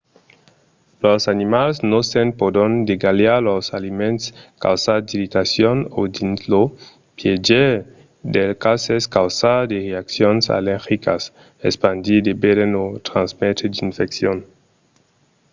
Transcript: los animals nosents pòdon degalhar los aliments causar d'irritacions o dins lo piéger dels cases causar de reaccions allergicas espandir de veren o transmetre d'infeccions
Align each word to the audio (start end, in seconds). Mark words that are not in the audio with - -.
los 1.03 1.23
animals 1.35 1.75
nosents 1.93 2.37
pòdon 2.41 2.71
degalhar 2.89 3.37
los 3.49 3.65
aliments 3.79 4.23
causar 4.65 4.97
d'irritacions 5.05 5.83
o 5.99 6.01
dins 6.15 6.39
lo 6.51 6.63
piéger 7.17 7.71
dels 8.33 8.59
cases 8.65 9.03
causar 9.17 9.59
de 9.71 9.77
reaccions 9.89 10.43
allergicas 10.59 11.23
espandir 11.69 12.19
de 12.27 12.33
veren 12.43 12.71
o 12.83 12.85
transmetre 13.09 13.65
d'infeccions 13.73 14.43